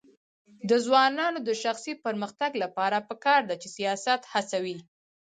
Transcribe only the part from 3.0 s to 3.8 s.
پکار ده چې